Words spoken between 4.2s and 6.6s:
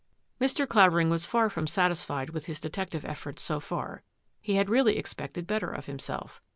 He had really expected better of himself.